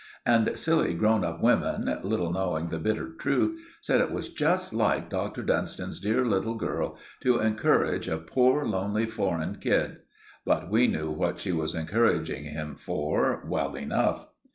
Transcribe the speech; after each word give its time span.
And 0.25 0.57
silly 0.57 0.95
grown 0.95 1.23
up 1.23 1.43
women, 1.43 1.85
little 2.01 2.33
knowing 2.33 2.69
the 2.69 2.79
bitter 2.79 3.09
truth, 3.19 3.63
said 3.81 4.01
it 4.01 4.11
was 4.11 4.29
just 4.29 4.73
like 4.73 5.11
Dr. 5.11 5.43
Dunstan's 5.43 5.99
dear 5.99 6.25
little 6.25 6.55
girl 6.55 6.97
to 7.19 7.39
encourage 7.39 8.07
a 8.07 8.17
poor 8.17 8.65
lonely 8.65 9.05
foreign 9.05 9.57
kid; 9.57 9.97
but 10.43 10.71
we 10.71 10.87
knew 10.87 11.11
what 11.11 11.39
she 11.39 11.51
was 11.51 11.75
encouraging 11.75 12.45
him 12.45 12.73
for 12.73 13.43
well 13.47 13.75
enough. 13.75 14.27